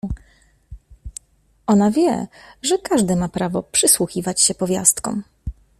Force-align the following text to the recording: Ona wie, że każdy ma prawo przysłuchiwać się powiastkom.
Ona 1.67 1.91
wie, 1.91 2.27
że 2.61 2.77
każdy 2.77 3.15
ma 3.15 3.29
prawo 3.29 3.63
przysłuchiwać 3.63 4.41
się 4.41 4.55
powiastkom. 4.55 5.23